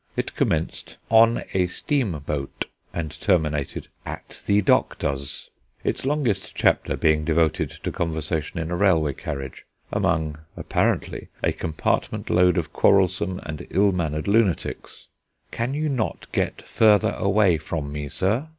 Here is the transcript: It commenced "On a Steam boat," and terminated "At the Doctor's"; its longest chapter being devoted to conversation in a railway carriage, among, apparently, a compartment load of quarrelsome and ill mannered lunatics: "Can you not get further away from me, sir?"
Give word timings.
It 0.15 0.33
commenced 0.33 0.97
"On 1.11 1.43
a 1.53 1.67
Steam 1.67 2.13
boat," 2.25 2.65
and 2.91 3.11
terminated 3.21 3.87
"At 4.03 4.41
the 4.47 4.59
Doctor's"; 4.63 5.51
its 5.83 6.05
longest 6.05 6.55
chapter 6.55 6.97
being 6.97 7.23
devoted 7.23 7.69
to 7.83 7.91
conversation 7.91 8.57
in 8.59 8.71
a 8.71 8.75
railway 8.75 9.13
carriage, 9.13 9.63
among, 9.93 10.39
apparently, 10.57 11.27
a 11.43 11.51
compartment 11.51 12.31
load 12.31 12.57
of 12.57 12.73
quarrelsome 12.73 13.41
and 13.45 13.67
ill 13.69 13.91
mannered 13.91 14.27
lunatics: 14.27 15.07
"Can 15.51 15.75
you 15.75 15.87
not 15.87 16.25
get 16.31 16.63
further 16.63 17.11
away 17.13 17.59
from 17.59 17.91
me, 17.91 18.09
sir?" 18.09 18.49